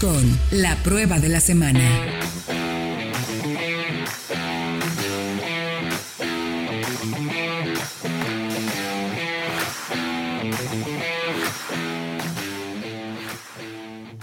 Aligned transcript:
con 0.00 0.38
la 0.50 0.76
prueba 0.76 1.18
de 1.18 1.28
la 1.28 1.40
semana. 1.40 1.80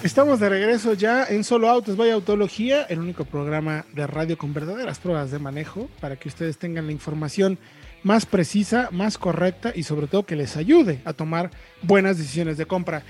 Estamos 0.01 0.39
de 0.39 0.49
regreso 0.49 0.93
ya 0.93 1.25
en 1.25 1.43
Solo 1.43 1.69
Autos 1.69 1.95
Vaya 1.95 2.15
Autología, 2.15 2.83
el 2.83 2.99
único 2.99 3.25
programa 3.25 3.85
de 3.93 4.07
radio 4.07 4.37
con 4.37 4.53
verdaderas 4.53 4.97
pruebas 4.99 5.29
de 5.29 5.37
manejo 5.37 5.89
para 5.99 6.15
que 6.15 6.27
ustedes 6.27 6.57
tengan 6.57 6.87
la 6.87 6.91
información 6.91 7.59
más 8.01 8.25
precisa, 8.25 8.89
más 8.91 9.17
correcta 9.19 9.73
y 9.75 9.83
sobre 9.83 10.07
todo 10.07 10.25
que 10.25 10.35
les 10.35 10.57
ayude 10.57 11.01
a 11.05 11.13
tomar 11.13 11.51
buenas 11.83 12.17
decisiones 12.17 12.57
de 12.57 12.65
compra. 12.65 13.03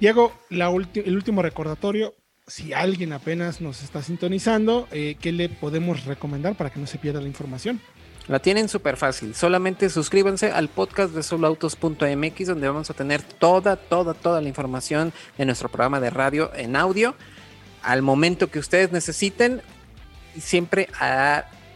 Diego, 0.00 0.32
el 0.50 1.14
último 1.14 1.42
recordatorio, 1.42 2.14
si 2.46 2.74
alguien 2.74 3.12
apenas 3.12 3.60
nos 3.60 3.82
está 3.82 4.02
sintonizando, 4.02 4.86
eh, 4.92 5.16
¿qué 5.20 5.32
le 5.32 5.48
podemos 5.48 6.04
recomendar 6.04 6.56
para 6.56 6.70
que 6.70 6.78
no 6.78 6.86
se 6.86 6.98
pierda 6.98 7.20
la 7.20 7.28
información? 7.28 7.80
La 8.26 8.38
tienen 8.38 8.68
súper 8.68 8.96
fácil. 8.96 9.34
Solamente 9.34 9.88
suscríbanse 9.90 10.50
al 10.50 10.68
podcast 10.68 11.14
de 11.14 11.22
soloautos.mx 11.22 12.46
donde 12.46 12.68
vamos 12.68 12.90
a 12.90 12.94
tener 12.94 13.22
toda, 13.22 13.76
toda, 13.76 14.14
toda 14.14 14.40
la 14.40 14.48
información 14.48 15.12
de 15.36 15.46
nuestro 15.46 15.68
programa 15.68 16.00
de 16.00 16.10
radio 16.10 16.50
en 16.54 16.76
audio 16.76 17.14
al 17.82 18.02
momento 18.02 18.50
que 18.50 18.58
ustedes 18.58 18.92
necesiten. 18.92 19.60
Siempre 20.38 20.88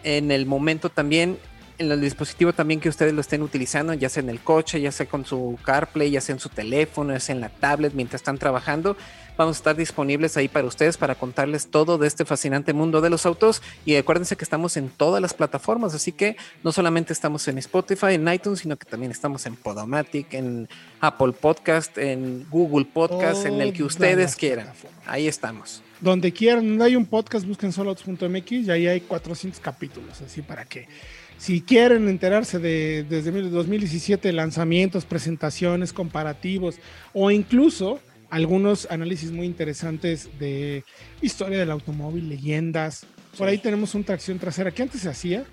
en 0.05 0.31
el 0.31 0.47
momento 0.47 0.89
también, 0.89 1.39
en 1.77 1.93
el 1.93 2.01
dispositivo 2.01 2.55
también 2.55 2.81
que 2.81 2.89
ustedes 2.89 3.13
lo 3.13 3.21
estén 3.21 3.43
utilizando, 3.43 3.93
ya 3.93 4.09
sea 4.09 4.23
en 4.23 4.31
el 4.31 4.41
coche, 4.41 4.81
ya 4.81 4.91
sea 4.91 5.07
con 5.07 5.27
su 5.27 5.59
CarPlay, 5.63 6.11
ya 6.11 6.23
sea 6.23 6.35
en 6.35 6.41
su 6.41 6.49
teléfono, 6.49 7.13
ya 7.13 7.21
sea 7.21 7.35
en 7.35 7.43
la 7.43 7.51
tablet 7.51 7.93
mientras 7.93 8.21
están 8.21 8.39
trabajando 8.39 8.97
Vamos 9.39 9.59
a 9.59 9.61
estar 9.61 9.77
disponibles 9.77 10.37
ahí 10.37 10.49
para 10.49 10.67
ustedes 10.67 10.97
para 10.97 11.15
contarles 11.15 11.69
todo 11.69 11.97
de 11.97 12.09
este 12.09 12.25
fascinante 12.25 12.73
mundo 12.73 13.01
de 13.01 13.09
los 13.09 13.25
autos. 13.25 13.63
Y 13.87 13.95
acuérdense 13.95 14.35
que 14.35 14.43
estamos 14.43 14.77
en 14.77 14.89
todas 14.89 15.23
las 15.23 15.33
plataformas, 15.33 15.95
así 15.95 16.11
que 16.11 16.37
no 16.65 16.73
solamente 16.73 17.13
estamos 17.13 17.47
en 17.47 17.57
Spotify, 17.59 18.15
en 18.15 18.27
iTunes, 18.27 18.59
sino 18.59 18.77
que 18.77 18.85
también 18.85 19.13
estamos 19.13 19.47
en 19.47 19.55
Podomatic, 19.55 20.35
en 20.35 20.69
Apple 20.99 21.35
Podcast, 21.41 21.97
en 21.99 22.49
Google 22.51 22.87
Podcast, 22.87 23.47
en 23.47 23.61
el 23.61 23.73
que 23.73 23.85
ustedes 23.85 24.35
quieran. 24.35 24.73
Ahí 25.07 25.29
estamos. 25.29 25.85
Donde 26.01 26.33
quieran, 26.33 26.83
hay 26.83 26.97
un 26.97 27.07
podcast, 27.07 27.47
busquen 27.47 27.73
soloautos.mx 27.73 28.51
y 28.51 28.71
ahí 28.73 28.89
hay 28.89 29.03
400 29.03 29.61
capítulos, 29.61 30.21
así 30.21 30.43
para 30.43 30.65
que 30.65 30.89
si 31.39 31.61
quieren 31.61 32.09
enterarse 32.09 32.59
de 32.59 33.07
desde 33.09 33.31
2017 33.31 34.33
lanzamientos, 34.33 35.05
presentaciones, 35.05 35.93
comparativos 35.93 36.81
o 37.13 37.31
incluso 37.31 38.01
algunos 38.31 38.87
análisis 38.91 39.31
muy 39.31 39.47
interesantes 39.47 40.29
de 40.39 40.85
historia 41.23 41.59
del 41.59 41.71
automóvil, 41.71 42.29
leyendas. 42.29 43.07
Por 43.37 43.49
ahí 43.49 43.59
tenemos 43.59 43.95
un 43.95 44.05
tracción 44.05 44.39
trasera 44.39 44.71
que 44.71 44.83
antes 44.83 45.03
se 45.03 45.09
hacía, 45.09 45.45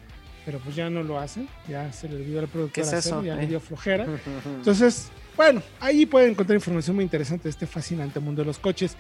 pero 0.45 0.59
pues 0.59 0.75
ya 0.75 0.89
no 0.89 1.03
lo 1.03 1.19
hacen, 1.19 1.47
ya 1.67 1.91
se 1.91 2.09
le 2.09 2.15
olvidó 2.15 2.39
al 2.39 2.47
productor 2.47 2.73
¿Qué 2.73 2.81
es 2.81 2.93
eso? 2.93 3.23
ya 3.23 3.35
le 3.35 3.47
dio 3.47 3.59
flojera. 3.59 4.05
Entonces, 4.45 5.09
bueno, 5.35 5.61
ahí 5.79 6.05
pueden 6.05 6.31
encontrar 6.31 6.55
información 6.55 6.95
muy 6.95 7.03
interesante 7.03 7.43
de 7.43 7.49
este 7.49 7.67
fascinante 7.67 8.19
mundo 8.19 8.41
de 8.41 8.45
los 8.45 8.59
coches. 8.59 8.95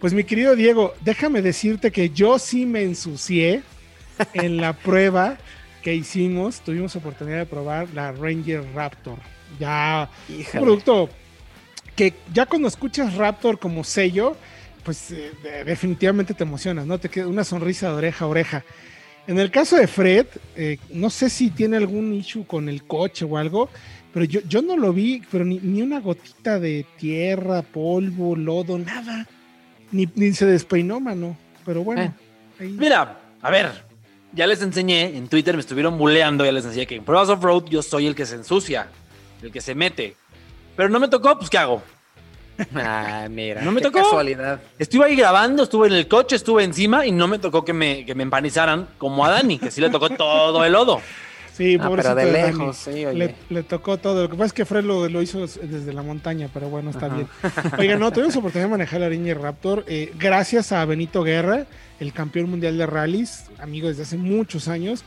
Pues 0.00 0.12
mi 0.12 0.24
querido 0.24 0.54
Diego, 0.54 0.94
déjame 1.00 1.42
decirte 1.42 1.90
que 1.90 2.10
yo 2.10 2.38
sí 2.38 2.66
me 2.66 2.82
ensucié 2.82 3.62
en 4.34 4.58
la 4.58 4.72
prueba 4.74 5.38
que 5.82 5.94
hicimos. 5.94 6.60
Tuvimos 6.60 6.94
oportunidad 6.96 7.38
de 7.38 7.46
probar 7.46 7.88
la 7.94 8.12
Ranger 8.12 8.64
Raptor. 8.74 9.18
Ya, 9.58 10.10
un 10.28 10.44
producto 10.52 11.08
que 11.98 12.14
ya 12.32 12.46
cuando 12.46 12.68
escuchas 12.68 13.16
Raptor 13.16 13.58
como 13.58 13.82
sello, 13.82 14.36
pues 14.84 15.10
eh, 15.10 15.32
definitivamente 15.66 16.32
te 16.32 16.44
emocionas, 16.44 16.86
¿no? 16.86 16.96
Te 16.96 17.08
queda 17.08 17.26
una 17.26 17.42
sonrisa 17.42 17.88
de 17.88 17.94
oreja 17.94 18.24
a 18.24 18.28
oreja. 18.28 18.64
En 19.26 19.40
el 19.40 19.50
caso 19.50 19.74
de 19.74 19.88
Fred, 19.88 20.26
eh, 20.54 20.78
no 20.90 21.10
sé 21.10 21.28
si 21.28 21.50
tiene 21.50 21.76
algún 21.76 22.14
issue 22.14 22.46
con 22.46 22.68
el 22.68 22.84
coche 22.84 23.24
o 23.24 23.36
algo, 23.36 23.68
pero 24.14 24.24
yo, 24.24 24.38
yo 24.48 24.62
no 24.62 24.76
lo 24.76 24.92
vi, 24.92 25.24
pero 25.28 25.44
ni, 25.44 25.82
una 25.82 25.98
gotita 25.98 26.60
de 26.60 26.86
tierra, 26.98 27.62
polvo, 27.62 28.36
lodo, 28.36 28.78
nada. 28.78 29.26
Ni, 29.90 30.06
se 30.32 30.46
despeinó, 30.46 31.00
mano. 31.00 31.36
Pero 31.66 31.82
bueno. 31.82 32.14
Eh, 32.60 32.64
mira, 32.78 33.18
a 33.42 33.50
ver, 33.50 33.72
ya 34.32 34.46
les 34.46 34.62
enseñé, 34.62 35.16
en 35.16 35.26
Twitter 35.26 35.56
me 35.56 35.60
estuvieron 35.60 35.98
buleando, 35.98 36.44
ya 36.44 36.52
les 36.52 36.64
enseñé 36.64 36.86
que 36.86 36.94
en 36.94 37.04
Pruebas 37.04 37.28
of 37.28 37.42
Road 37.42 37.64
yo 37.64 37.82
soy 37.82 38.06
el 38.06 38.14
que 38.14 38.24
se 38.24 38.36
ensucia, 38.36 38.86
el 39.42 39.50
que 39.50 39.60
se 39.60 39.74
mete. 39.74 40.14
Pero 40.78 40.90
no 40.90 41.00
me 41.00 41.08
tocó, 41.08 41.36
pues 41.36 41.50
¿qué 41.50 41.58
hago? 41.58 41.82
Ah, 42.76 43.26
mira. 43.28 43.62
No 43.62 43.72
me 43.72 43.80
tocó. 43.80 43.98
Casualidad. 43.98 44.60
Estuve 44.78 45.06
ahí 45.06 45.16
grabando, 45.16 45.64
estuve 45.64 45.88
en 45.88 45.94
el 45.94 46.06
coche, 46.06 46.36
estuve 46.36 46.62
encima 46.62 47.04
y 47.04 47.10
no 47.10 47.26
me 47.26 47.40
tocó 47.40 47.64
que 47.64 47.72
me, 47.72 48.06
que 48.06 48.14
me 48.14 48.22
empanizaran 48.22 48.86
como 48.96 49.26
a 49.26 49.30
Dani, 49.30 49.58
que 49.58 49.72
sí 49.72 49.80
le 49.80 49.90
tocó 49.90 50.08
todo 50.10 50.64
el 50.64 50.72
lodo. 50.72 51.00
Sí, 51.52 51.78
ah, 51.80 51.90
pero 51.90 52.14
de 52.14 52.30
lejos, 52.30 52.76
sí, 52.76 53.04
oye. 53.04 53.34
Le, 53.48 53.62
tocó 53.64 53.96
todo. 53.96 54.22
Lo 54.22 54.30
que 54.30 54.36
pasa 54.36 54.46
es 54.46 54.52
que 54.52 54.64
Fred 54.64 54.84
lo, 54.84 55.08
lo 55.08 55.20
hizo 55.20 55.40
desde 55.40 55.92
la 55.92 56.02
montaña, 56.02 56.48
pero 56.54 56.68
bueno, 56.68 56.90
está 56.90 57.08
bien. 57.08 57.26
Oiga, 57.76 57.96
no, 57.96 58.12
tuvimos 58.12 58.36
oportunidad 58.36 58.66
de 58.66 58.70
manejar 58.70 59.00
la 59.00 59.08
Ringer 59.08 59.40
Raptor. 59.40 59.84
Eh, 59.88 60.12
gracias 60.16 60.70
a 60.70 60.84
Benito 60.84 61.24
Guerra, 61.24 61.66
el 61.98 62.12
campeón 62.12 62.50
mundial 62.50 62.78
de 62.78 62.86
rallies, 62.86 63.46
amigo 63.58 63.88
desde 63.88 64.04
hace 64.04 64.16
muchos 64.16 64.68
años 64.68 65.02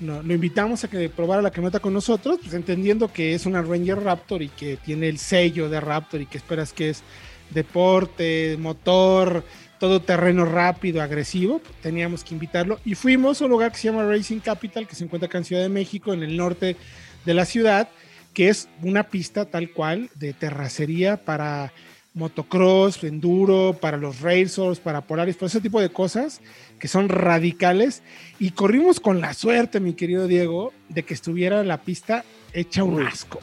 lo 0.00 0.32
invitamos 0.32 0.82
a 0.82 0.88
que 0.88 1.08
probara 1.08 1.42
la 1.42 1.50
camioneta 1.50 1.80
con 1.80 1.92
nosotros, 1.92 2.38
pues 2.42 2.54
entendiendo 2.54 3.12
que 3.12 3.34
es 3.34 3.46
una 3.46 3.62
Ranger 3.62 4.02
Raptor 4.02 4.42
y 4.42 4.48
que 4.48 4.76
tiene 4.76 5.08
el 5.08 5.18
sello 5.18 5.68
de 5.68 5.80
Raptor 5.80 6.20
y 6.20 6.26
que 6.26 6.38
esperas 6.38 6.72
que 6.72 6.90
es 6.90 7.02
deporte, 7.50 8.56
motor, 8.58 9.44
todo 9.78 10.00
terreno 10.00 10.44
rápido, 10.44 11.02
agresivo, 11.02 11.58
pues 11.58 11.74
teníamos 11.80 12.24
que 12.24 12.34
invitarlo. 12.34 12.78
Y 12.84 12.94
fuimos 12.94 13.40
a 13.40 13.44
un 13.44 13.50
lugar 13.50 13.72
que 13.72 13.78
se 13.78 13.88
llama 13.88 14.04
Racing 14.04 14.38
Capital, 14.38 14.86
que 14.86 14.94
se 14.94 15.04
encuentra 15.04 15.26
acá 15.26 15.38
en 15.38 15.44
Ciudad 15.44 15.62
de 15.62 15.68
México, 15.68 16.12
en 16.12 16.22
el 16.22 16.36
norte 16.36 16.76
de 17.24 17.34
la 17.34 17.44
ciudad, 17.44 17.88
que 18.32 18.48
es 18.48 18.68
una 18.82 19.04
pista 19.04 19.44
tal 19.44 19.70
cual 19.70 20.08
de 20.14 20.32
terracería 20.32 21.24
para 21.24 21.72
motocross, 22.14 23.02
enduro, 23.04 23.76
para 23.80 23.96
los 23.96 24.20
racers, 24.20 24.80
para 24.80 25.00
polaris, 25.00 25.36
por 25.36 25.46
ese 25.46 25.60
tipo 25.60 25.80
de 25.80 25.90
cosas 25.90 26.40
que 26.78 26.88
son 26.88 27.08
radicales. 27.08 28.02
Y 28.38 28.50
corrimos 28.50 29.00
con 29.00 29.20
la 29.20 29.34
suerte, 29.34 29.80
mi 29.80 29.94
querido 29.94 30.26
Diego, 30.26 30.72
de 30.88 31.04
que 31.04 31.14
estuviera 31.14 31.62
la 31.62 31.78
pista 31.78 32.24
hecha 32.52 32.84
un 32.84 33.02
asco. 33.02 33.38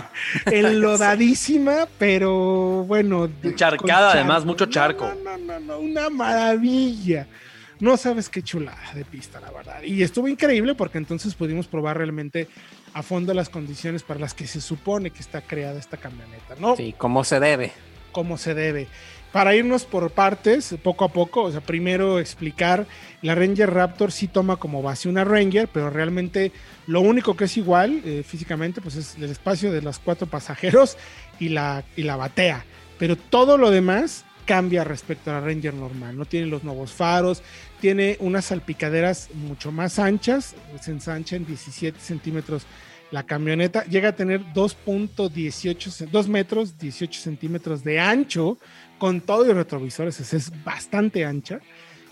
Enlodadísima, 0.46 1.88
pero 1.98 2.84
bueno. 2.84 3.30
Charcada, 3.54 4.12
además, 4.12 4.44
mucho 4.44 4.66
charco. 4.66 5.12
No, 5.24 5.38
no, 5.38 5.60
no, 5.60 5.78
una 5.78 6.10
maravilla. 6.10 7.26
No 7.78 7.96
sabes 7.96 8.28
qué 8.28 8.42
chulada 8.42 8.92
de 8.94 9.06
pista, 9.06 9.40
la 9.40 9.50
verdad. 9.50 9.82
Y 9.82 10.02
estuvo 10.02 10.28
increíble 10.28 10.74
porque 10.74 10.98
entonces 10.98 11.34
pudimos 11.34 11.66
probar 11.66 11.96
realmente 11.96 12.46
a 12.92 13.02
fondo 13.02 13.32
las 13.32 13.48
condiciones 13.48 14.02
para 14.02 14.20
las 14.20 14.34
que 14.34 14.46
se 14.46 14.60
supone 14.60 15.10
que 15.10 15.20
está 15.20 15.40
creada 15.40 15.78
esta 15.78 15.96
camioneta, 15.96 16.56
¿no? 16.58 16.76
Sí, 16.76 16.94
como 16.98 17.24
se 17.24 17.40
debe 17.40 17.72
como 18.12 18.38
se 18.38 18.54
debe. 18.54 18.88
Para 19.32 19.54
irnos 19.54 19.84
por 19.84 20.10
partes, 20.10 20.74
poco 20.82 21.04
a 21.04 21.12
poco, 21.12 21.44
o 21.44 21.52
sea, 21.52 21.60
primero 21.60 22.18
explicar, 22.18 22.86
la 23.22 23.36
Ranger 23.36 23.72
Raptor 23.72 24.10
sí 24.10 24.26
toma 24.26 24.56
como 24.56 24.82
base 24.82 25.08
una 25.08 25.22
Ranger, 25.22 25.68
pero 25.72 25.88
realmente 25.88 26.50
lo 26.88 27.00
único 27.00 27.36
que 27.36 27.44
es 27.44 27.56
igual 27.56 28.02
eh, 28.04 28.24
físicamente, 28.26 28.80
pues 28.80 28.96
es 28.96 29.14
el 29.16 29.30
espacio 29.30 29.70
de 29.70 29.82
los 29.82 30.00
cuatro 30.00 30.26
pasajeros 30.26 30.96
y 31.38 31.50
la, 31.50 31.84
y 31.96 32.02
la 32.02 32.16
batea. 32.16 32.64
Pero 32.98 33.14
todo 33.14 33.56
lo 33.56 33.70
demás 33.70 34.24
cambia 34.46 34.82
respecto 34.82 35.30
a 35.30 35.34
la 35.34 35.40
Ranger 35.40 35.74
normal. 35.74 36.18
No 36.18 36.24
tiene 36.24 36.46
los 36.46 36.64
nuevos 36.64 36.90
faros, 36.90 37.44
tiene 37.80 38.16
unas 38.18 38.46
salpicaderas 38.46 39.28
mucho 39.32 39.70
más 39.70 40.00
anchas, 40.00 40.56
se 40.80 40.90
ensancha 40.90 41.36
en 41.36 41.46
17 41.46 42.00
centímetros 42.00 42.66
la 43.10 43.24
camioneta 43.24 43.84
llega 43.84 44.10
a 44.10 44.16
tener 44.16 44.40
2.18, 44.54 46.08
2 46.10 46.28
metros 46.28 46.78
18 46.78 47.20
centímetros 47.20 47.82
de 47.82 47.98
ancho 47.98 48.58
con 48.98 49.20
todo 49.20 49.48
y 49.48 49.52
retrovisores, 49.52 50.20
es, 50.32 50.52
bastante 50.62 51.24
ancha, 51.24 51.60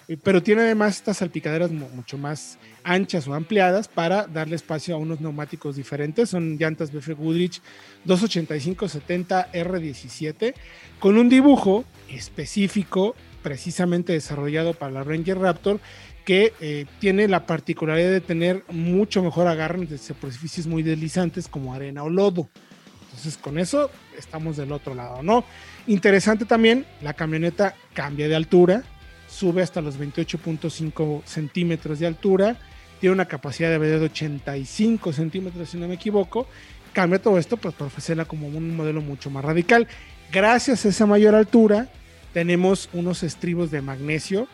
eh, 0.08 0.16
pero 0.22 0.42
tiene 0.42 0.62
además 0.62 0.96
estas 0.96 1.18
salpicaderas 1.18 1.70
mucho 1.70 2.16
más 2.16 2.58
anchas 2.82 3.28
o 3.28 3.34
ampliadas 3.34 3.88
para 3.88 4.26
darle 4.26 4.56
espacio 4.56 4.94
a 4.94 4.98
unos 4.98 5.20
neumáticos 5.20 5.76
diferentes. 5.76 6.30
Son 6.30 6.56
llantas 6.56 6.90
BF 6.90 7.10
Goodrich 7.10 7.60
285-70 8.06 9.52
R17 9.52 10.54
con 10.98 11.18
un 11.18 11.28
dibujo 11.28 11.84
específico 12.08 13.14
precisamente 13.42 14.14
desarrollado 14.14 14.74
para 14.74 14.92
la 14.92 15.04
Ranger 15.04 15.38
Raptor 15.38 15.80
que 16.28 16.52
eh, 16.60 16.84
tiene 16.98 17.26
la 17.26 17.46
particularidad 17.46 18.10
de 18.10 18.20
tener 18.20 18.62
mucho 18.68 19.22
mejor 19.22 19.46
agarre 19.46 19.78
desde 19.78 19.96
superficies 19.96 20.66
muy 20.66 20.82
deslizantes 20.82 21.48
como 21.48 21.72
arena 21.72 22.02
o 22.02 22.10
lodo. 22.10 22.50
Entonces 23.04 23.38
con 23.38 23.58
eso 23.58 23.90
estamos 24.14 24.58
del 24.58 24.72
otro 24.72 24.94
lado, 24.94 25.22
¿no? 25.22 25.46
Interesante 25.86 26.44
también, 26.44 26.84
la 27.00 27.14
camioneta 27.14 27.74
cambia 27.94 28.28
de 28.28 28.36
altura, 28.36 28.82
sube 29.26 29.62
hasta 29.62 29.80
los 29.80 29.98
28.5 29.98 31.22
centímetros 31.24 31.98
de 31.98 32.08
altura, 32.08 32.58
tiene 33.00 33.14
una 33.14 33.24
capacidad 33.24 33.70
de 33.70 33.78
de 33.78 34.04
85 34.04 35.14
centímetros 35.14 35.70
si 35.70 35.78
no 35.78 35.88
me 35.88 35.94
equivoco, 35.94 36.46
cambia 36.92 37.22
todo 37.22 37.38
esto 37.38 37.56
pues, 37.56 37.74
para 37.74 37.86
ofrecerla 37.86 38.26
como 38.26 38.48
un 38.48 38.76
modelo 38.76 39.00
mucho 39.00 39.30
más 39.30 39.46
radical. 39.46 39.88
Gracias 40.30 40.84
a 40.84 40.90
esa 40.90 41.06
mayor 41.06 41.34
altura, 41.34 41.88
tenemos 42.34 42.90
unos 42.92 43.22
estribos 43.22 43.70
de 43.70 43.80
magnesio 43.80 44.46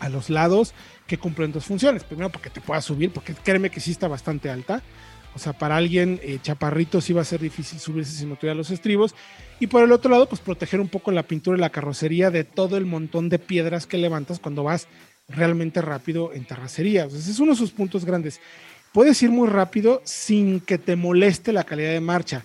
a 0.00 0.08
los 0.08 0.30
lados 0.30 0.74
que 1.06 1.18
cumplen 1.18 1.52
dos 1.52 1.64
funciones. 1.64 2.04
Primero, 2.04 2.30
porque 2.30 2.50
te 2.50 2.60
puedas 2.60 2.84
subir, 2.84 3.10
porque 3.12 3.34
créeme 3.34 3.70
que 3.70 3.80
sí 3.80 3.90
está 3.90 4.08
bastante 4.08 4.50
alta. 4.50 4.82
O 5.34 5.38
sea, 5.38 5.52
para 5.52 5.76
alguien 5.76 6.20
eh, 6.22 6.38
chaparrito 6.42 7.00
sí 7.00 7.12
va 7.12 7.22
a 7.22 7.24
ser 7.24 7.40
difícil 7.40 7.78
subirse 7.78 8.12
si 8.12 8.26
no 8.26 8.36
tuviera 8.36 8.54
los 8.54 8.70
estribos. 8.70 9.14
Y 9.60 9.68
por 9.68 9.82
el 9.82 9.92
otro 9.92 10.10
lado, 10.10 10.28
pues 10.28 10.40
proteger 10.40 10.80
un 10.80 10.88
poco 10.88 11.10
la 11.12 11.22
pintura 11.22 11.56
y 11.56 11.60
la 11.60 11.70
carrocería 11.70 12.30
de 12.30 12.44
todo 12.44 12.76
el 12.76 12.86
montón 12.86 13.28
de 13.28 13.38
piedras 13.38 13.86
que 13.86 13.98
levantas 13.98 14.40
cuando 14.40 14.64
vas 14.64 14.88
realmente 15.28 15.82
rápido 15.82 16.32
en 16.32 16.44
terracería. 16.44 17.06
O 17.06 17.10
sea, 17.10 17.18
ese 17.18 17.30
es 17.30 17.38
uno 17.38 17.52
de 17.52 17.58
sus 17.58 17.70
puntos 17.70 18.04
grandes. 18.04 18.40
Puedes 18.92 19.22
ir 19.22 19.30
muy 19.30 19.48
rápido 19.48 20.00
sin 20.04 20.60
que 20.60 20.78
te 20.78 20.96
moleste 20.96 21.52
la 21.52 21.64
calidad 21.64 21.92
de 21.92 22.00
marcha. 22.00 22.44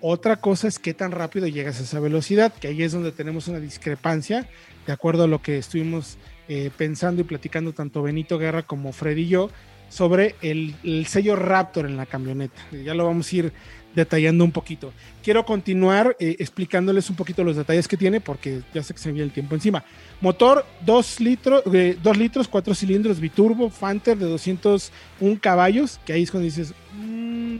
Otra 0.00 0.36
cosa 0.36 0.68
es 0.68 0.78
qué 0.78 0.92
tan 0.92 1.12
rápido 1.12 1.46
llegas 1.46 1.80
a 1.80 1.84
esa 1.84 2.00
velocidad, 2.00 2.52
que 2.52 2.68
ahí 2.68 2.82
es 2.82 2.92
donde 2.92 3.12
tenemos 3.12 3.48
una 3.48 3.60
discrepancia, 3.60 4.48
de 4.86 4.92
acuerdo 4.92 5.24
a 5.24 5.28
lo 5.28 5.40
que 5.40 5.56
estuvimos 5.56 6.18
eh, 6.48 6.70
pensando 6.76 7.22
y 7.22 7.24
platicando 7.24 7.72
tanto 7.72 8.02
Benito 8.02 8.38
Guerra 8.38 8.62
como 8.62 8.92
Freddy 8.92 9.22
y 9.22 9.28
yo, 9.28 9.50
sobre 9.88 10.34
el, 10.42 10.74
el, 10.82 11.06
sello 11.06 11.36
Raptor 11.36 11.86
en 11.86 11.96
la 11.96 12.06
camioneta. 12.06 12.60
Ya 12.72 12.94
lo 12.94 13.06
vamos 13.06 13.32
a 13.32 13.36
ir 13.36 13.52
detallando 13.94 14.44
un 14.44 14.50
poquito. 14.50 14.92
Quiero 15.22 15.44
continuar 15.44 16.16
eh, 16.18 16.36
explicándoles 16.38 17.08
un 17.10 17.16
poquito 17.16 17.44
los 17.44 17.56
detalles 17.56 17.86
que 17.86 17.96
tiene 17.96 18.20
porque 18.20 18.62
ya 18.74 18.82
sé 18.82 18.92
que 18.92 19.00
se 19.00 19.08
me 19.08 19.14
viene 19.14 19.26
el 19.26 19.32
tiempo 19.32 19.54
encima. 19.54 19.84
Motor 20.20 20.66
2 20.84 21.20
litros, 21.20 21.62
eh, 21.72 21.96
2 22.02 22.16
litros, 22.16 22.48
4 22.48 22.74
cilindros 22.74 23.20
biturbo, 23.20 23.70
Fanter 23.70 24.18
de 24.18 24.26
201 24.26 25.38
caballos, 25.40 26.00
que 26.04 26.12
ahí 26.12 26.24
es 26.24 26.30
cuando 26.30 26.44
dices, 26.44 26.74
mm, 26.94 27.56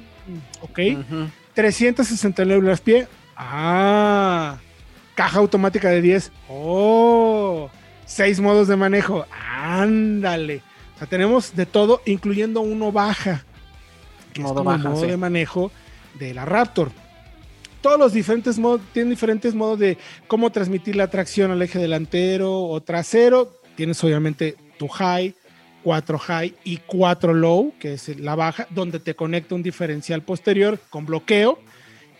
ok. 0.62 0.78
Uh 0.78 1.14
-huh. 1.14 1.30
369 1.54 2.60
libras 2.60 2.80
pie. 2.80 3.06
Ah, 3.37 4.58
caja 5.14 5.38
automática 5.38 5.88
de 5.88 6.02
10. 6.02 6.32
Oh, 6.48 7.70
6 8.06 8.40
modos 8.40 8.68
de 8.68 8.76
manejo. 8.76 9.26
Ándale. 9.30 10.62
O 10.94 10.98
sea, 10.98 11.08
tenemos 11.08 11.56
de 11.56 11.66
todo, 11.66 12.02
incluyendo 12.06 12.60
uno 12.60 12.92
baja, 12.92 13.44
que 14.32 14.42
modo 14.42 14.52
es 14.52 14.58
como 14.58 14.70
baja, 14.70 14.82
el 14.82 14.88
modo 14.88 15.04
sí. 15.04 15.10
de 15.10 15.16
manejo 15.16 15.72
de 16.18 16.34
la 16.34 16.44
Raptor. 16.44 16.90
Todos 17.80 17.98
los 17.98 18.12
diferentes 18.12 18.58
modos, 18.58 18.80
tienen 18.92 19.10
diferentes 19.10 19.54
modos 19.54 19.78
de 19.78 19.98
cómo 20.26 20.50
transmitir 20.50 20.96
la 20.96 21.08
tracción 21.08 21.50
al 21.50 21.60
eje 21.60 21.78
delantero 21.78 22.62
o 22.62 22.80
trasero. 22.80 23.52
Tienes 23.76 24.02
obviamente 24.02 24.56
tu 24.78 24.88
high, 24.88 25.34
4 25.82 26.18
high 26.18 26.54
y 26.64 26.78
4 26.78 27.34
low, 27.34 27.74
que 27.78 27.94
es 27.94 28.18
la 28.18 28.36
baja, 28.36 28.66
donde 28.70 29.00
te 29.00 29.14
conecta 29.14 29.54
un 29.54 29.62
diferencial 29.62 30.22
posterior 30.22 30.78
con 30.88 31.04
bloqueo 31.04 31.58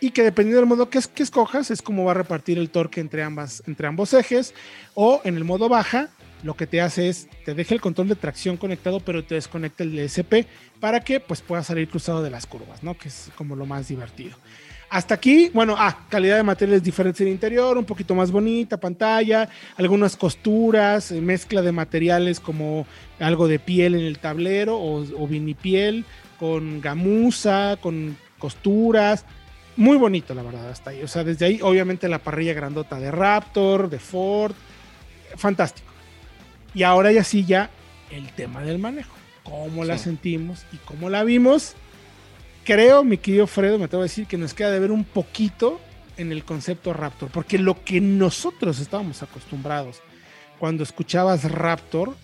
y 0.05 0.11
que 0.11 0.21
dependiendo 0.21 0.59
del 0.59 0.69
modo 0.69 0.87
que, 0.87 0.99
que 1.15 1.23
escojas 1.23 1.71
es 1.71 1.81
como 1.81 2.05
va 2.05 2.11
a 2.11 2.13
repartir 2.13 2.59
el 2.59 2.69
torque 2.69 3.01
entre, 3.01 3.23
ambas, 3.23 3.63
entre 3.65 3.87
ambos 3.87 4.13
ejes 4.13 4.53
o 4.93 5.19
en 5.23 5.35
el 5.35 5.45
modo 5.45 5.67
baja 5.67 6.09
lo 6.43 6.55
que 6.55 6.67
te 6.67 6.79
hace 6.79 7.09
es 7.09 7.27
te 7.43 7.55
deja 7.55 7.73
el 7.73 7.81
control 7.81 8.09
de 8.09 8.15
tracción 8.15 8.55
conectado 8.55 8.99
pero 8.99 9.23
te 9.25 9.33
desconecta 9.33 9.83
el 9.83 9.95
DSP 9.95 10.45
para 10.79 10.99
que 10.99 11.19
pues 11.19 11.41
puedas 11.41 11.65
salir 11.65 11.89
cruzado 11.89 12.21
de 12.21 12.29
las 12.29 12.45
curvas, 12.45 12.83
¿no? 12.83 12.95
Que 12.95 13.07
es 13.07 13.31
como 13.35 13.55
lo 13.55 13.65
más 13.65 13.87
divertido. 13.87 14.37
Hasta 14.91 15.15
aquí, 15.15 15.49
bueno, 15.51 15.75
ah, 15.75 16.05
calidad 16.07 16.37
de 16.37 16.43
materiales 16.43 16.83
diferentes 16.83 17.19
en 17.21 17.27
el 17.27 17.33
interior, 17.33 17.75
un 17.75 17.85
poquito 17.85 18.13
más 18.13 18.29
bonita, 18.29 18.77
pantalla, 18.77 19.49
algunas 19.75 20.15
costuras, 20.15 21.11
mezcla 21.11 21.63
de 21.63 21.71
materiales 21.71 22.39
como 22.39 22.85
algo 23.19 23.47
de 23.47 23.57
piel 23.57 23.95
en 23.95 24.01
el 24.01 24.19
tablero 24.19 24.77
o, 24.77 24.99
o 24.99 25.27
vinipiel, 25.27 26.05
con 26.37 26.79
gamuza, 26.81 27.77
con 27.81 28.15
costuras, 28.37 29.25
muy 29.77 29.97
bonito 29.97 30.33
la 30.33 30.43
verdad 30.43 30.69
hasta 30.69 30.91
ahí. 30.91 31.03
O 31.03 31.07
sea, 31.07 31.23
desde 31.23 31.45
ahí 31.45 31.59
obviamente 31.61 32.07
la 32.07 32.19
parrilla 32.19 32.53
grandota 32.53 32.99
de 32.99 33.11
Raptor, 33.11 33.89
de 33.89 33.99
Ford, 33.99 34.55
fantástico. 35.35 35.87
Y 36.73 36.83
ahora 36.83 37.11
ya 37.11 37.23
sí 37.23 37.45
ya 37.45 37.69
el 38.11 38.31
tema 38.33 38.61
del 38.61 38.79
manejo, 38.79 39.15
cómo 39.43 39.83
sí. 39.83 39.87
la 39.87 39.97
sentimos 39.97 40.65
y 40.71 40.77
cómo 40.77 41.09
la 41.09 41.23
vimos 41.23 41.75
creo, 42.65 43.03
mi 43.03 43.17
querido 43.17 43.47
Fredo, 43.47 43.77
me 43.77 43.87
tengo 43.87 44.03
que 44.03 44.09
decir 44.09 44.27
que 44.27 44.37
nos 44.37 44.53
queda 44.53 44.71
de 44.71 44.79
ver 44.79 44.91
un 44.91 45.05
poquito 45.05 45.79
en 46.17 46.31
el 46.31 46.43
concepto 46.43 46.91
Raptor, 46.91 47.29
porque 47.29 47.57
lo 47.57 47.83
que 47.83 48.01
nosotros 48.01 48.79
estábamos 48.79 49.21
acostumbrados 49.23 50.01
cuando 50.59 50.83
escuchabas 50.83 51.49
Raptor, 51.49 52.15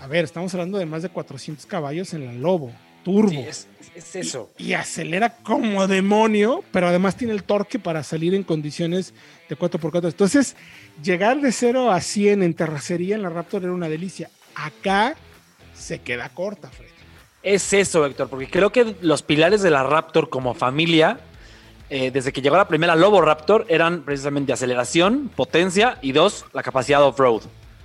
a 0.00 0.06
ver, 0.06 0.24
estamos 0.24 0.52
hablando 0.54 0.78
de 0.78 0.86
más 0.86 1.02
de 1.02 1.08
400 1.08 1.66
caballos 1.66 2.12
en 2.14 2.26
la 2.26 2.32
Lobo, 2.32 2.72
turbo. 3.10 3.30
Sí, 3.30 3.38
es, 3.38 3.68
es, 3.94 4.16
eso. 4.16 4.50
Y, 4.58 4.68
y, 4.68 4.74
acelera 4.74 5.36
como 5.36 5.86
demonio, 5.86 6.64
pero 6.72 6.88
además 6.88 7.16
tiene 7.16 7.32
el 7.32 7.44
torque 7.44 7.78
para 7.78 8.02
salir 8.02 8.34
en 8.34 8.42
condiciones 8.42 9.14
de 9.48 9.58
4x4. 9.58 10.06
Entonces, 10.06 10.56
llegar 11.02 11.40
de 11.40 11.52
0 11.52 11.90
a 11.90 12.00
100 12.00 12.42
en 12.42 12.54
terracería 12.54 13.14
en 13.14 13.22
la 13.22 13.30
Raptor 13.30 13.62
era 13.62 13.72
una 13.72 13.88
delicia. 13.88 14.30
Acá 14.54 15.16
se 15.74 16.00
queda 16.00 16.28
corta, 16.28 16.68
Fred 16.68 16.98
es 17.42 17.72
eso, 17.72 18.04
Héctor, 18.04 18.28
porque 18.28 18.48
creo 18.48 18.70
que 18.70 18.96
los 19.00 19.22
pilares 19.22 19.62
de 19.62 19.70
la 19.70 19.82
Raptor 19.82 20.28
como 20.28 20.54
familia, 20.54 21.20
eh, 21.88 22.10
desde 22.10 22.32
que 22.32 22.42
llegó 22.42 22.56
la 22.56 22.68
primera 22.68 22.96
Lobo 22.96 23.20
Raptor, 23.20 23.64
eran 23.68 24.02
precisamente 24.02 24.52
aceleración, 24.52 25.30
potencia 25.34 25.98
y 26.02 26.12
dos, 26.12 26.44
la 26.52 26.62
capacidad 26.62 27.02
off-road. 27.02 27.42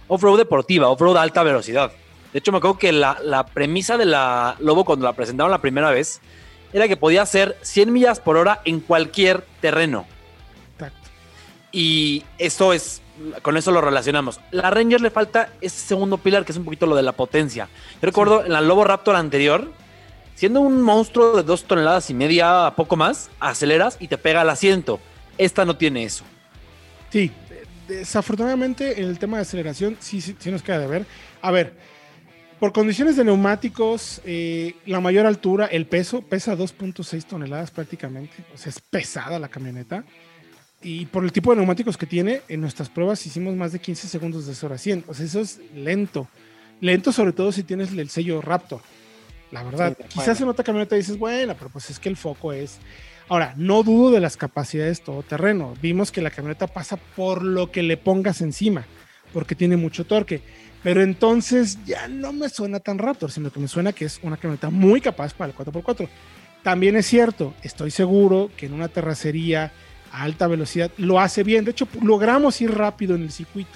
Off-road 0.08 0.38
deportiva, 0.38 0.90
off-road 0.90 1.18
alta 1.18 1.44
velocidad. 1.44 1.92
De 2.34 2.40
hecho, 2.40 2.52
me 2.52 2.58
acuerdo 2.58 2.78
que 2.78 2.92
la, 2.92 3.18
la, 3.24 3.46
premisa 3.46 3.98
de 3.98 4.06
la 4.06 4.56
Lobo 4.60 4.84
cuando 4.84 5.06
la 5.06 5.14
presentaron 5.14 5.52
la 5.52 5.62
primera 5.62 5.92
vez 5.92 6.20
era 6.74 6.88
que 6.88 6.98
podía 6.98 7.22
hacer 7.22 7.58
100 7.62 7.94
millas 7.94 8.20
por 8.20 8.36
hora 8.36 8.62
en 8.66 8.80
cualquier 8.80 9.46
terreno. 9.62 10.06
Exacto. 10.74 11.10
Y 11.72 12.24
eso 12.40 12.74
es 12.74 13.04
con 13.42 13.58
eso 13.58 13.72
lo 13.72 13.82
relacionamos. 13.82 14.40
La 14.52 14.70
Ranger 14.70 15.02
le 15.02 15.12
falta 15.12 15.50
ese 15.62 15.80
segundo 15.88 16.18
pilar, 16.18 16.46
que 16.46 16.52
es 16.52 16.58
un 16.58 16.66
poquito 16.66 16.86
lo 16.86 16.96
de 16.96 17.04
la 17.04 17.12
potencia. 17.12 17.70
Yo 18.02 18.08
recuerdo 18.08 18.40
sí. 18.40 18.48
en 18.48 18.54
la 18.54 18.62
Lobo 18.62 18.84
Raptor 18.84 19.16
anterior, 19.16 19.72
siendo 20.36 20.62
un 20.62 20.82
monstruo 20.82 21.38
de 21.38 21.44
dos 21.44 21.66
toneladas 21.66 22.10
y 22.10 22.14
media, 22.14 22.68
a 22.68 22.76
poco 22.76 22.96
más, 22.96 23.30
aceleras 23.40 23.98
y 24.00 24.08
te 24.08 24.18
pega 24.18 24.42
al 24.42 24.50
asiento. 24.50 25.00
Esta 25.38 25.66
no 25.66 25.78
tiene 25.78 26.04
eso. 26.04 26.24
Sí, 27.12 27.32
desafortunadamente 27.88 29.00
en 29.00 29.08
el 29.08 29.20
tema 29.20 29.38
de 29.38 29.44
aceleración 29.44 29.98
sí, 30.00 30.22
sí, 30.22 30.36
sí 30.40 30.52
nos 30.52 30.64
queda 30.64 30.80
de 30.80 30.88
ver. 30.88 31.06
A 31.42 31.52
ver, 31.52 31.76
por 32.64 32.72
condiciones 32.72 33.18
de 33.18 33.26
neumáticos, 33.26 34.22
eh, 34.24 34.76
la 34.86 35.02
mayor 35.02 35.26
altura, 35.26 35.66
el 35.66 35.86
peso, 35.86 36.22
pesa 36.22 36.56
2.6 36.56 37.26
toneladas 37.26 37.72
prácticamente. 37.72 38.36
O 38.54 38.58
sea, 38.58 38.70
es 38.70 38.80
pesada 38.80 39.38
la 39.38 39.50
camioneta 39.50 40.06
y 40.82 41.06
por 41.08 41.26
el 41.26 41.34
tipo 41.34 41.52
de 41.52 41.58
neumáticos 41.58 41.98
que 41.98 42.06
tiene, 42.06 42.42
en 42.48 42.62
nuestras 42.62 42.88
pruebas 42.88 43.26
hicimos 43.26 43.54
más 43.54 43.74
de 43.74 43.80
15 43.80 44.08
segundos 44.08 44.48
de 44.48 44.56
0 44.56 44.76
a 44.76 44.78
100. 44.78 45.04
O 45.10 45.14
sea, 45.14 45.26
eso 45.26 45.42
es 45.42 45.60
lento. 45.76 46.30
Lento 46.80 47.12
sobre 47.12 47.34
todo 47.34 47.52
si 47.52 47.64
tienes 47.64 47.92
el 47.92 48.10
sello 48.10 48.40
Raptor. 48.40 48.80
La 49.52 49.62
verdad, 49.62 49.98
sí, 50.00 50.06
quizás 50.08 50.40
en 50.40 50.48
otra 50.48 50.64
camioneta 50.64 50.96
dices, 50.96 51.20
bueno, 51.20 51.56
pero 51.58 51.70
pues 51.70 51.90
es 51.90 52.00
que 52.00 52.08
el 52.08 52.16
foco 52.16 52.54
es... 52.54 52.78
Ahora, 53.28 53.56
no 53.58 53.84
dudo 53.84 54.10
de 54.10 54.22
las 54.22 54.38
capacidades 54.38 55.02
todoterreno. 55.02 55.74
Vimos 55.82 56.14
que 56.14 56.22
la 56.22 56.32
camioneta 56.32 56.68
pasa 56.68 56.96
por 56.96 57.44
lo 57.44 57.72
que 57.72 57.84
le 57.84 57.98
pongas 57.98 58.40
encima, 58.40 58.86
porque 59.34 59.54
tiene 59.54 59.76
mucho 59.76 60.06
torque. 60.06 60.42
Pero 60.84 61.02
entonces 61.02 61.80
ya 61.86 62.08
no 62.08 62.34
me 62.34 62.50
suena 62.50 62.80
tan 62.80 62.98
Raptor, 62.98 63.32
sino 63.32 63.52
que 63.52 63.60
me 63.60 63.68
suena 63.68 63.94
que 63.94 64.06
es 64.06 64.20
una 64.22 64.38
camioneta 64.38 64.70
muy 64.70 65.00
capaz 65.00 65.34
para 65.34 65.52
el 65.52 65.58
4x4. 65.58 66.10
También 66.62 66.96
es 66.96 67.06
cierto, 67.06 67.54
estoy 67.64 67.92
seguro 67.92 68.52
que 68.56 68.66
en 68.66 68.74
una 68.74 68.90
terracería 68.90 69.72
a 70.14 70.24
alta 70.24 70.48
velocidad, 70.48 70.92
lo 70.98 71.20
hace 71.20 71.44
bien. 71.44 71.66
De 71.66 71.72
hecho, 71.72 71.88
logramos 72.02 72.62
ir 72.62 72.72
rápido 72.72 73.16
en 73.16 73.24
el 73.24 73.32
circuito 73.32 73.72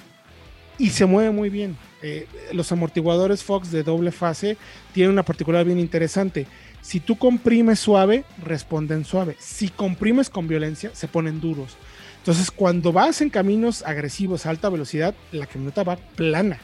y 0.78 0.92
se 0.92 1.06
mueve 1.06 1.32
muy 1.32 1.50
bien. 1.50 1.76
Eh, 2.04 2.28
los 2.54 2.72
amortiguadores 2.72 3.44
Fox 3.44 3.72
de 3.72 3.82
doble 3.82 4.12
fase 4.12 4.56
tienen 4.94 5.14
una 5.14 5.24
particularidad 5.24 5.66
bien 5.66 5.80
interesante. 5.80 6.46
Si 6.82 7.00
tú 7.00 7.18
comprimes 7.18 7.80
suave, 7.80 8.24
responden 8.44 9.04
suave. 9.04 9.36
Si 9.40 9.70
comprimes 9.70 10.30
con 10.30 10.48
violencia, 10.48 10.92
se 10.94 11.08
ponen 11.08 11.42
duros. 11.42 11.76
Entonces, 12.20 12.52
cuando 12.52 12.94
vas 12.94 13.22
en 13.22 13.30
caminos 13.30 13.84
agresivos 13.84 14.46
a 14.46 14.52
alta 14.52 14.70
velocidad, 14.70 15.16
la 15.32 15.48
camioneta 15.48 15.84
va 15.84 15.96
plana. 15.96 16.60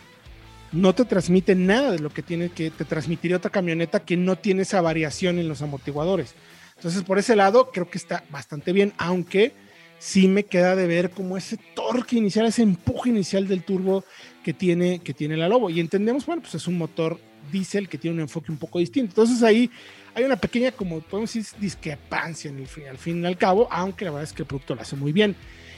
No 0.74 0.94
te 0.94 1.06
transmite 1.06 1.56
nada 1.56 1.92
de 1.92 2.00
lo 2.00 2.10
que 2.10 2.24
tiene 2.24 2.50
que 2.50 2.72
te 2.72 2.84
transmitiría 2.84 3.38
otra 3.38 3.52
camioneta 3.52 4.04
que 4.04 4.18
no 4.18 4.36
tiene 4.36 4.64
esa 4.64 4.82
variación 4.82 5.40
en 5.40 5.48
los 5.48 5.62
amortiguadores. 5.62 6.36
Entonces, 6.76 7.04
por 7.04 7.20
ese 7.20 7.36
lado, 7.36 7.72
creo 7.72 7.90
que 7.90 7.98
está 7.98 8.24
bastante 8.30 8.74
bien, 8.74 8.92
aunque 8.98 9.54
sí 10.00 10.28
me 10.28 10.44
queda 10.44 10.76
de 10.76 10.86
ver 10.86 11.12
como 11.12 11.38
ese 11.38 11.58
torque 11.76 12.18
inicial, 12.18 12.46
ese 12.46 12.64
empuje 12.64 13.10
inicial 13.10 13.48
del 13.48 13.64
turbo 13.64 14.04
que 14.44 14.52
tiene, 14.52 15.00
que 15.00 15.14
tiene 15.14 15.38
la 15.38 15.48
Lobo. 15.48 15.70
Y 15.70 15.80
entendemos, 15.80 16.26
bueno, 16.26 16.42
pues 16.42 16.56
es 16.56 16.68
un 16.68 16.78
motor 16.78 17.20
diésel 17.52 17.88
que 17.88 17.98
tiene 17.98 18.16
un 18.16 18.22
enfoque 18.22 18.52
un 18.52 18.58
poco 18.58 18.80
distinto. 18.80 19.12
Entonces 19.12 19.44
ahí 19.44 19.72
hay 20.16 20.24
una 20.24 20.36
pequeña, 20.36 20.72
como 20.72 21.00
podemos 21.02 21.34
decir, 21.34 21.58
discrepancia 21.60 22.50
en 22.50 22.60
el 22.60 22.68
fin, 22.68 22.88
al 22.88 22.98
fin 22.98 23.24
y 23.24 23.26
al 23.26 23.38
cabo, 23.38 23.68
aunque 23.72 24.06
la 24.06 24.12
verdad 24.12 24.30
es 24.30 24.34
que 24.34 24.42
el 24.42 24.48
producto 24.48 24.76
lo 24.76 24.82
hace 24.82 24.96
muy 24.96 25.14
bien. 25.14 25.36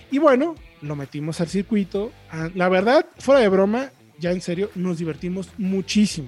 Y 0.09 0.17
bueno, 0.17 0.55
lo 0.81 0.95
metimos 0.95 1.39
al 1.41 1.47
circuito. 1.47 2.11
Ah, 2.31 2.49
la 2.55 2.69
verdad, 2.69 3.05
fuera 3.17 3.41
de 3.41 3.47
broma, 3.47 3.91
ya 4.19 4.31
en 4.31 4.41
serio, 4.41 4.69
nos 4.75 4.98
divertimos 4.98 5.50
muchísimo. 5.57 6.27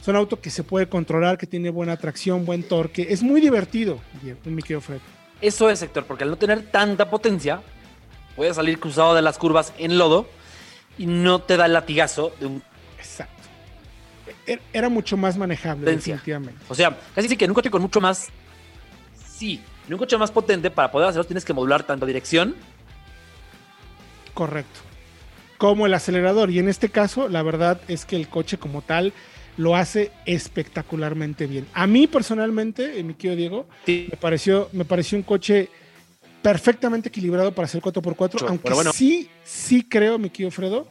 Es 0.00 0.08
un 0.08 0.16
auto 0.16 0.40
que 0.40 0.50
se 0.50 0.64
puede 0.64 0.88
controlar, 0.88 1.38
que 1.38 1.46
tiene 1.46 1.70
buena 1.70 1.96
tracción, 1.96 2.44
buen 2.44 2.62
torque. 2.64 3.06
Es 3.10 3.22
muy 3.22 3.40
divertido, 3.40 4.00
mi 4.44 4.60
querido 4.62 4.80
Fred. 4.80 4.98
Eso 5.40 5.70
es, 5.70 5.78
sector, 5.78 6.04
porque 6.06 6.24
al 6.24 6.30
no 6.30 6.36
tener 6.36 6.62
tanta 6.70 7.08
potencia, 7.10 7.62
puede 8.36 8.52
salir 8.54 8.78
cruzado 8.80 9.14
de 9.14 9.22
las 9.22 9.38
curvas 9.38 9.72
en 9.78 9.98
lodo 9.98 10.28
y 10.98 11.06
no 11.06 11.40
te 11.40 11.56
da 11.56 11.66
el 11.66 11.72
latigazo 11.72 12.32
de 12.40 12.46
un 12.46 12.62
Exacto. 12.98 13.32
E- 14.46 14.60
Era 14.72 14.88
mucho 14.88 15.16
más 15.16 15.36
manejable, 15.36 15.84
Potencia. 15.84 16.14
definitivamente. 16.14 16.60
O 16.68 16.74
sea, 16.74 16.96
casi 17.14 17.28
sí 17.28 17.36
que 17.36 17.44
en 17.44 17.50
un 17.50 17.54
coche 17.54 17.70
con 17.70 17.82
mucho 17.82 18.00
más. 18.00 18.28
Sí, 19.28 19.60
en 19.86 19.92
un 19.94 19.98
coche 19.98 20.16
más 20.16 20.30
potente, 20.30 20.70
para 20.70 20.90
poder 20.90 21.08
hacerlo, 21.08 21.24
tienes 21.24 21.44
que 21.44 21.52
modular 21.52 21.82
tanto 21.84 22.06
dirección. 22.06 22.54
Correcto. 24.34 24.80
Como 25.62 25.86
el 25.86 25.94
acelerador. 25.94 26.50
Y 26.50 26.58
en 26.58 26.68
este 26.68 26.88
caso, 26.88 27.28
la 27.28 27.40
verdad 27.44 27.80
es 27.86 28.04
que 28.04 28.16
el 28.16 28.26
coche 28.26 28.58
como 28.58 28.82
tal 28.82 29.12
lo 29.56 29.76
hace 29.76 30.10
espectacularmente 30.26 31.46
bien. 31.46 31.68
A 31.72 31.86
mí 31.86 32.08
personalmente, 32.08 32.98
eh, 32.98 33.04
mi 33.04 33.14
querido 33.14 33.36
Diego, 33.36 33.66
Sí, 33.86 34.08
me 34.10 34.16
pareció, 34.16 34.68
me 34.72 34.84
pareció 34.84 35.16
un 35.18 35.22
coche 35.22 35.68
perfectamente 36.42 37.10
equilibrado 37.10 37.54
para 37.54 37.66
hacer 37.66 37.80
4x4, 37.80 38.32
Mucho, 38.32 38.48
aunque 38.48 38.74
bueno. 38.74 38.92
sí, 38.92 39.28
sí 39.44 39.84
creo, 39.88 40.18
mi 40.18 40.30
querido 40.30 40.50
Fredo, 40.50 40.88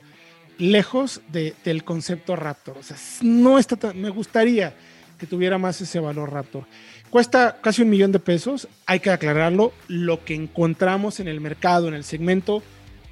lejos 0.58 1.20
de- 1.34 1.54
del 1.66 1.84
concepto 1.84 2.38
Raptor. 2.38 2.78
O 2.78 2.84
sea, 2.84 2.96
no 3.22 3.60
está 3.60 3.75
tan- 3.75 4.00
me 4.00 4.10
gustaría 4.10 4.74
que 5.20 5.25
tuviera 5.28 5.58
más 5.58 5.82
ese 5.82 6.00
valor 6.00 6.32
Raptor. 6.32 6.63
Cuesta 7.10 7.58
casi 7.62 7.82
un 7.82 7.90
millón 7.90 8.13
de 8.13 8.20
pesos, 8.20 8.70
hay 8.86 9.01
que 9.01 9.10
aclararlo, 9.10 9.74
lo 9.90 10.24
que 10.24 10.34
encontramos 10.34 11.20
en 11.20 11.28
el 11.28 11.42
mercado, 11.42 11.90
en 11.90 11.94
el 11.94 12.06
segmento, 12.06 12.63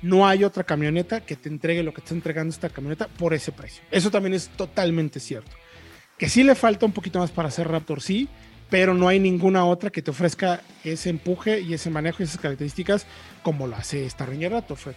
no 0.01 0.27
hay 0.27 0.43
otra 0.43 0.63
camioneta 0.63 1.21
que 1.21 1.35
te 1.35 1.49
entregue 1.49 1.83
lo 1.83 1.93
que 1.93 2.01
está 2.01 2.13
entregando 2.13 2.53
esta 2.53 2.69
camioneta 2.69 3.07
por 3.07 3.33
ese 3.33 3.51
precio. 3.51 3.83
Eso 3.91 4.09
también 4.11 4.33
es 4.33 4.49
totalmente 4.49 5.19
cierto. 5.19 5.51
Que 6.17 6.29
sí 6.29 6.43
le 6.43 6.55
falta 6.55 6.85
un 6.85 6.91
poquito 6.91 7.19
más 7.19 7.31
para 7.31 7.51
ser 7.51 7.67
Raptor, 7.69 8.01
sí, 8.01 8.27
pero 8.69 8.93
no 8.93 9.07
hay 9.07 9.19
ninguna 9.19 9.65
otra 9.65 9.89
que 9.89 10.01
te 10.01 10.11
ofrezca 10.11 10.61
ese 10.83 11.09
empuje 11.09 11.61
y 11.61 11.73
ese 11.73 11.89
manejo 11.89 12.17
y 12.19 12.25
esas 12.25 12.39
características 12.39 13.05
como 13.41 13.67
lo 13.67 13.75
hace 13.75 14.05
esta 14.05 14.25
Ranger 14.25 14.51
Raptor, 14.51 14.77
Fred. 14.77 14.95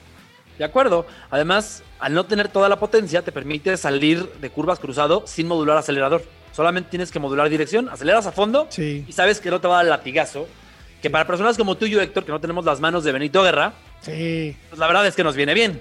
de 0.58 0.64
acuerdo. 0.64 1.06
Además, 1.30 1.82
al 1.98 2.14
no 2.14 2.26
tener 2.26 2.48
toda 2.48 2.68
la 2.68 2.78
potencia, 2.78 3.22
te 3.22 3.32
permite 3.32 3.76
salir 3.76 4.30
de 4.40 4.50
curvas 4.50 4.78
cruzado 4.78 5.24
sin 5.26 5.46
modular 5.48 5.76
acelerador. 5.78 6.22
Solamente 6.52 6.90
tienes 6.90 7.10
que 7.10 7.18
modular 7.18 7.48
dirección, 7.48 7.88
aceleras 7.88 8.26
a 8.26 8.32
fondo 8.32 8.66
Sí, 8.68 9.04
y 9.08 9.12
sabes 9.12 9.40
que 9.40 9.50
no 9.50 9.60
te 9.60 9.68
va 9.68 9.74
a 9.74 9.76
dar 9.78 9.86
latigazo. 9.86 10.46
Que 11.00 11.08
para 11.10 11.26
personas 11.26 11.56
como 11.56 11.76
tú 11.76 11.86
y 11.86 11.90
yo, 11.90 12.00
Héctor, 12.00 12.24
que 12.24 12.30
no 12.30 12.40
tenemos 12.40 12.64
las 12.64 12.78
manos 12.78 13.02
de 13.02 13.10
Benito 13.10 13.42
Guerra, 13.42 13.72
sí. 14.02 14.56
pues 14.68 14.78
la 14.78 14.86
verdad 14.86 15.06
es 15.06 15.14
que 15.14 15.24
nos 15.24 15.36
viene 15.36 15.54
bien. 15.54 15.80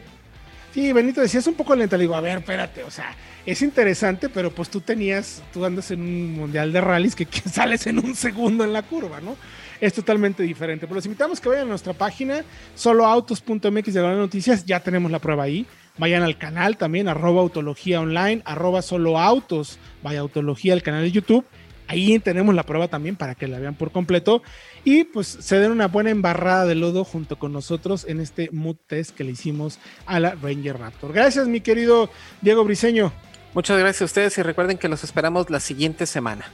Sí, 0.73 0.93
Benito 0.93 1.19
decía, 1.19 1.39
es 1.39 1.47
un 1.47 1.55
poco 1.55 1.75
lenta. 1.75 1.97
Le 1.97 2.03
digo, 2.03 2.15
a 2.15 2.21
ver, 2.21 2.37
espérate, 2.37 2.83
o 2.83 2.91
sea, 2.91 3.13
es 3.45 3.61
interesante, 3.61 4.29
pero 4.29 4.51
pues 4.51 4.69
tú 4.69 4.79
tenías, 4.79 5.43
tú 5.51 5.65
andas 5.65 5.91
en 5.91 6.01
un 6.01 6.33
mundial 6.33 6.71
de 6.71 6.79
rallies 6.79 7.15
que, 7.15 7.25
que 7.25 7.41
sales 7.49 7.85
en 7.87 7.99
un 7.99 8.15
segundo 8.15 8.63
en 8.63 8.73
la 8.73 8.83
curva, 8.83 9.19
¿no? 9.19 9.35
Es 9.81 9.93
totalmente 9.93 10.43
diferente. 10.43 10.85
Pero 10.85 10.95
los 10.95 11.05
invitamos 11.05 11.41
que 11.41 11.49
vayan 11.49 11.65
a 11.65 11.69
nuestra 11.69 11.93
página, 11.93 12.43
soloautos.mx 12.75 13.93
de 13.93 14.01
noticias, 14.01 14.65
ya 14.65 14.79
tenemos 14.79 15.11
la 15.11 15.19
prueba 15.19 15.43
ahí. 15.43 15.65
Vayan 15.97 16.23
al 16.23 16.37
canal 16.37 16.77
también, 16.77 17.09
arroba 17.09 17.41
autología 17.41 17.99
online, 17.99 18.41
arroba 18.45 18.81
soloautos, 18.81 19.77
vaya 20.01 20.21
autología 20.21 20.73
al 20.73 20.83
canal 20.83 21.03
de 21.03 21.11
YouTube. 21.11 21.45
Ahí 21.91 22.19
tenemos 22.19 22.55
la 22.55 22.63
prueba 22.63 22.87
también 22.87 23.17
para 23.17 23.35
que 23.35 23.49
la 23.49 23.59
vean 23.59 23.75
por 23.75 23.91
completo 23.91 24.41
y 24.85 25.03
pues 25.03 25.27
se 25.27 25.59
den 25.59 25.73
una 25.73 25.89
buena 25.89 26.09
embarrada 26.09 26.65
de 26.65 26.73
lodo 26.73 27.03
junto 27.03 27.37
con 27.37 27.51
nosotros 27.51 28.05
en 28.07 28.21
este 28.21 28.49
mood 28.53 28.77
test 28.87 29.13
que 29.13 29.25
le 29.25 29.31
hicimos 29.31 29.77
a 30.05 30.21
la 30.21 30.35
Ranger 30.35 30.79
Raptor. 30.79 31.11
Gracias, 31.11 31.49
mi 31.49 31.59
querido 31.59 32.09
Diego 32.41 32.63
Briseño. 32.63 33.11
Muchas 33.53 33.77
gracias 33.77 34.03
a 34.03 34.05
ustedes 34.05 34.37
y 34.37 34.41
recuerden 34.41 34.77
que 34.77 34.87
los 34.87 35.03
esperamos 35.03 35.49
la 35.49 35.59
siguiente 35.59 36.05
semana. 36.05 36.45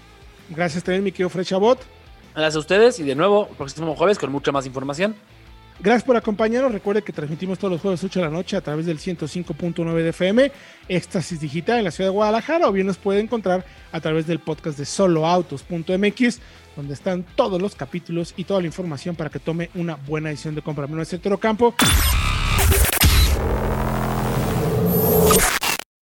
Gracias 0.49 0.83
también, 0.83 1.03
mi 1.03 1.11
querido 1.11 1.29
Fred 1.29 1.45
Chabot. 1.45 1.85
Gracias 2.33 2.55
a 2.55 2.59
ustedes 2.59 2.99
y 2.99 3.03
de 3.03 3.13
nuevo, 3.13 3.47
próximo 3.49 3.95
jueves 3.95 4.17
con 4.17 4.31
mucha 4.31 4.51
más 4.51 4.65
información. 4.65 5.15
Gracias 5.79 6.03
por 6.03 6.17
acompañarnos. 6.17 6.71
Recuerde 6.71 7.03
que 7.03 7.13
transmitimos 7.13 7.59
todos 7.59 7.71
los 7.71 7.81
jueves 7.81 8.03
8 8.03 8.19
de 8.19 8.25
la 8.25 8.31
noche 8.31 8.57
a 8.57 8.61
través 8.61 8.85
del 8.85 8.97
105.9 8.97 9.93
de 9.93 10.09
FM, 10.09 10.51
Éxtasis 10.87 11.39
Digital 11.39 11.79
en 11.79 11.85
la 11.85 11.91
ciudad 11.91 12.09
de 12.09 12.15
Guadalajara, 12.15 12.67
o 12.67 12.71
bien 12.71 12.87
nos 12.87 12.97
puede 12.97 13.19
encontrar 13.19 13.65
a 13.91 13.99
través 13.99 14.25
del 14.25 14.39
podcast 14.39 14.77
de 14.77 14.85
soloautos.mx, 14.85 16.39
donde 16.75 16.93
están 16.93 17.23
todos 17.35 17.61
los 17.61 17.75
capítulos 17.75 18.33
y 18.37 18.43
toda 18.43 18.61
la 18.61 18.67
información 18.67 19.15
para 19.15 19.29
que 19.29 19.39
tome 19.39 19.69
una 19.75 19.95
buena 19.95 20.29
decisión 20.29 20.55
de 20.55 20.61
compra. 20.61 20.87
Mi 20.87 20.93
nombre 20.93 21.03
es 21.03 21.31
Ocampo. 21.31 21.75